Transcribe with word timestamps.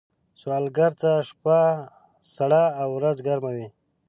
سوالګر 0.41 0.91
ته 1.01 1.11
شپه 1.27 1.59
سړه 2.35 2.63
او 2.81 2.89
ورځ 2.97 3.17
ګرمه 3.27 3.51
وي 3.55 3.67